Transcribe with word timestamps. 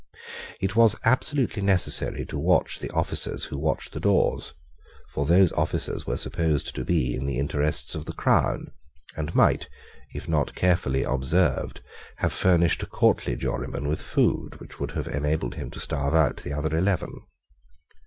It 0.59 0.75
was 0.75 0.95
absolutely 1.05 1.61
necessary 1.61 2.25
to 2.25 2.39
watch 2.39 2.79
the 2.79 2.89
officers 2.89 3.45
who 3.45 3.59
watched 3.59 3.91
the 3.91 3.99
doors; 3.99 4.53
for 5.09 5.27
those 5.27 5.51
officers 5.51 6.07
were 6.07 6.17
supposed 6.17 6.73
to 6.73 6.83
be 6.83 7.13
in 7.15 7.27
the 7.27 7.37
interest 7.37 7.93
of 7.93 8.05
the 8.05 8.13
crown, 8.13 8.71
and 9.15 9.35
might, 9.35 9.69
if 10.15 10.27
not 10.27 10.55
carefully 10.55 11.03
observed, 11.03 11.81
have 12.15 12.33
furnished 12.33 12.81
a 12.81 12.87
courtly 12.87 13.35
juryman 13.35 13.87
with 13.87 14.01
food, 14.01 14.59
which 14.59 14.79
would 14.79 14.89
have 14.93 15.05
enabled 15.07 15.53
him 15.53 15.69
to 15.69 15.79
starve 15.79 16.15
out 16.15 16.37
the 16.37 16.51
other 16.53 16.75
eleven. 16.75 17.11